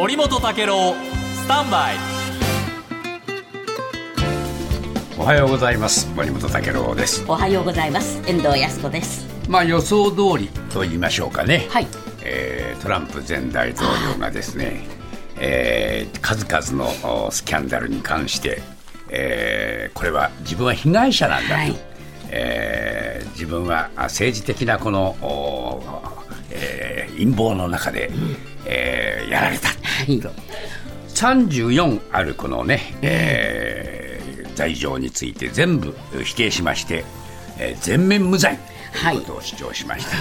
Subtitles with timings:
[0.00, 0.94] 森本武郎
[1.34, 1.96] スタンバイ。
[5.18, 6.08] おはようございます。
[6.16, 7.22] 森本武郎です。
[7.28, 8.16] おはようございます。
[8.26, 9.26] 遠藤康子です。
[9.46, 11.86] まあ予想通りと言いましょうかね、はい。
[12.24, 14.86] えートランプ前大統領がですね、
[15.38, 18.62] えー数々のおスキャンダルに関して、
[19.10, 21.76] えーこれは自分は被害者なんだと、はい。
[22.30, 25.82] えー自分はあ政治的なこの、お
[26.52, 28.10] えー陰謀の中で、
[28.64, 29.68] えーやられた、
[30.06, 30.20] はい。
[30.20, 30.30] と
[31.14, 34.20] 34あるこのね、えー
[34.56, 37.04] 罪状について全部否定しまして、
[37.58, 38.58] えー全面無罪
[39.02, 40.16] ということを主張しました、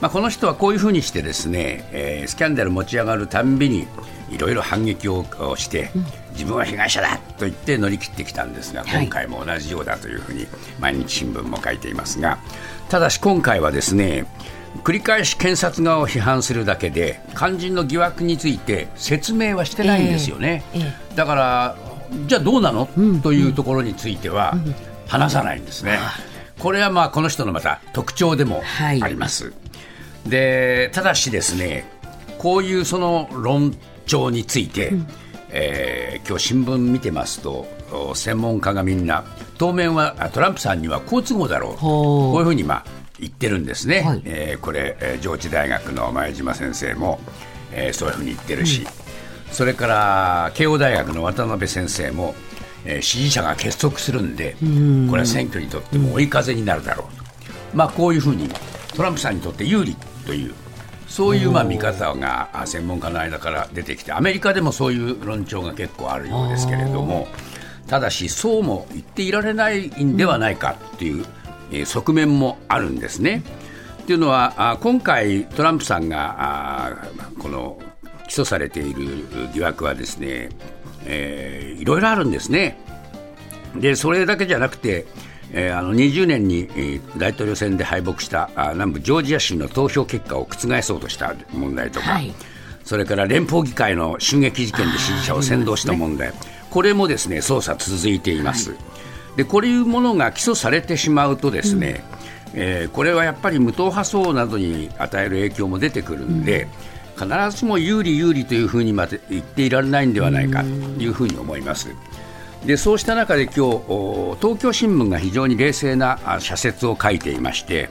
[0.00, 3.86] まあ、この人はこういうふうにしてですね、えースキャンダル持ち上がるたんびに
[4.30, 5.24] いろいろ反撃を
[5.56, 5.90] して、
[6.32, 9.04] 自分は被害者だと言って乗り切ってきたんですが、はい。
[9.04, 10.46] 今回も同じようだというふうに
[10.78, 12.38] 毎日新聞も書いていますが
[12.88, 14.26] ただし今回はですね
[14.84, 21.76] 繰り返し検察側を批判するだけで肝心の疑惑について説明はしてないんですよね、えええだから
[22.26, 22.88] じゃあどうなの、
[23.22, 24.54] というところについては
[25.06, 25.98] 話さないんですね、
[26.58, 29.02] これはまあこの人のまた特徴でもはい。
[29.02, 29.52] あります、
[30.26, 31.84] でただしですね
[32.38, 34.92] こういうその論調について、
[35.50, 39.24] えー今日新聞見てますとお専門家がみんな
[39.58, 41.76] 当面はあトランプさんには好都合だろう。
[41.76, 42.84] こういうふうにまあ
[43.20, 44.22] 言ってるんですね、はい。
[44.24, 47.20] えーこれ、えー上智大学の前島先生も、
[47.72, 48.86] えーそういうふうに言ってるし、
[49.50, 52.34] それから慶応大学の渡辺先生も、
[52.84, 54.56] えー支持者が結束するんで、
[55.08, 57.24] これは選挙にとっても追い風になるだろうと、
[57.74, 58.48] まあ、こういうふうに
[58.96, 59.94] トランプさんにとって有利
[60.26, 60.54] という。
[61.08, 67.26] そういうまあ見方があ専門家の間から出てきてアメリカでもそういう論調が結構あるようですけれども
[67.88, 71.39] ただしそうも言っていられないんではないかという、えー
[71.84, 73.42] 側面もあるんですね。
[74.06, 77.08] というのはあ今回トランプさんがあ
[77.38, 77.78] この
[78.28, 80.48] 起訴されている疑惑はですね、
[81.04, 82.78] えーいろいろあるんですね。
[83.76, 85.06] でそれだけじゃなくて、
[85.52, 92.32] えーあの20年に、えー大統領選で敗北したあ南部ジョージア州の投票結果を覆そうとした問題とか、はい
[92.82, 96.32] それから連邦議会の襲撃事件で支持者を扇動した問題、
[96.70, 98.74] これもですね捜査続いています。
[99.36, 102.02] でこういうものが起訴されてしまうとですね、
[102.54, 106.66] えーこれはやっぱり無党派層などに与える影響も出てくるんで、
[107.16, 111.88] 必ずしも有利有利というふうにまで言っていられないんではないかというふうに思います。
[112.66, 117.88] でそうした中で今日お東京新聞が非常に冷静なあ社説を書いていまして、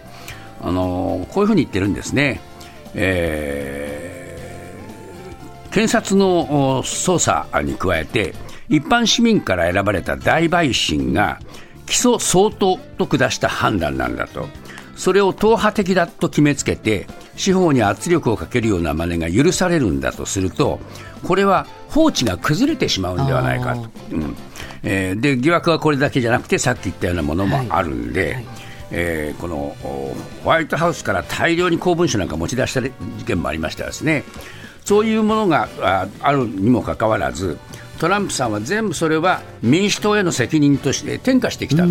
[0.61, 2.41] あのーこういうふうに言ってるんですね。
[2.95, 4.19] えー
[5.71, 8.33] 検察のお捜査に加えて
[8.69, 11.39] 一般市民から選ばれた大陪審が
[11.85, 14.47] 起訴相当と下した判断なんだと。
[14.95, 20.81] それを党派的だと決めつけて司法に圧力をかけるような真似が許されるんだとすると
[21.23, 24.35] これは法治が崩れてしまうんではないかと、うん。
[24.83, 28.43] えーで疑惑はこれだけじゃなくてさっき言ったようなものもあるんで、
[28.91, 32.91] えーこのおホワイトハウスから大量に公文書なんか持ち出した事
[33.25, 34.25] 件もありましたですね。
[34.83, 37.57] そういうものがああるにもかかわらず、
[37.99, 41.89] トランプさんは全部それは民主党への責任として転嫁してきたと、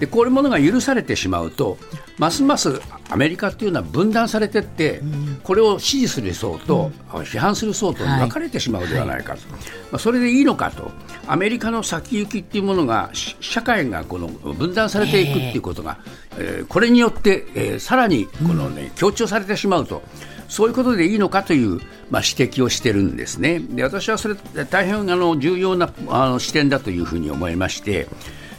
[0.00, 1.76] でこういうものが許されてしまうと、
[2.18, 2.80] ますます
[3.10, 5.02] アメリカというのは分断されていって、
[5.42, 9.56] これを支持する層と、批判する層とに分かれてしまうではないかと、ま
[9.92, 10.90] あ、それでいいのかと、
[11.26, 15.98] アメリカの先行きっていうものが、し社会がこの分断されていくっていうことが、
[16.38, 20.02] えーこれによって、えーさらにこの、ね強調されてしまうと。
[20.48, 21.80] そういうことでいいのかという、
[22.10, 23.58] まあ、指摘をしてるんですね。
[23.58, 24.34] で私はそれ
[24.70, 28.06] 大変あの重要なあの視点だというふうに思いまして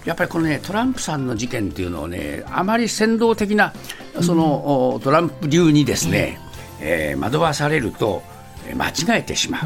[0.05, 3.73] やっぱりこのねトランプさんの事件というのをねあまり扇動的な
[4.21, 6.39] その、おトランプ流にですね、
[6.79, 8.21] えー惑わされると
[8.67, 9.61] えー間違えてしまう。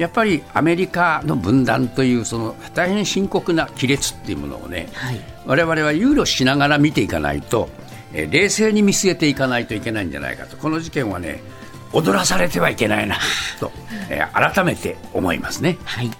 [0.00, 7.68] やっぱりアメリカの分断というその大変深刻な亀裂っていうものをね、はい我々は憂慮しながら見ていかないと、
[8.14, 11.42] え冷静に見据えていかないといけないんじゃないかとこの事件はね
[11.92, 13.18] 踊らされてはいけないな
[13.60, 13.70] と、
[14.08, 15.76] え改めて思いますね。
[15.84, 16.10] はい